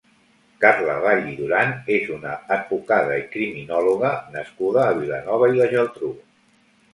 [0.63, 6.13] Carla Vall i Duran és una advocada i criminòloga nascuda a Vilanova i la Geltrú.